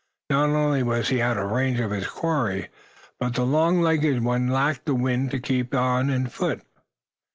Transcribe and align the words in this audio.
Not 0.31 0.49
only 0.49 0.81
was 0.81 1.09
he 1.09 1.21
out 1.21 1.37
of 1.37 1.51
range 1.51 1.79
of 1.79 1.91
his 1.91 2.07
quarry, 2.07 2.69
but 3.19 3.35
the 3.35 3.45
long 3.45 3.81
legged 3.81 4.23
one 4.23 4.47
lacked 4.47 4.85
the 4.87 4.95
wind 4.95 5.29
to 5.29 5.39
keep 5.39 5.75
on 5.75 6.09
on 6.09 6.25
foot. 6.25 6.63